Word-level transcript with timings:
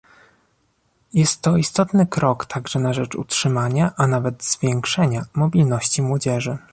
Jest 1.13 1.41
to 1.41 1.57
istotny 1.57 2.07
krok 2.07 2.45
także 2.45 2.79
na 2.79 2.93
rzecz 2.93 3.15
utrzymania, 3.15 3.93
a 3.97 4.07
nawet 4.07 4.43
zwiększenia, 4.43 5.25
mobilności 5.33 6.01
młodzieży 6.01 6.57